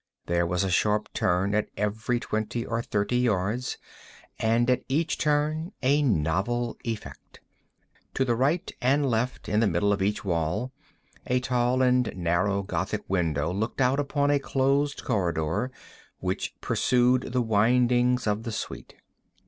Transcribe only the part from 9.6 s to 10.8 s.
middle of each wall,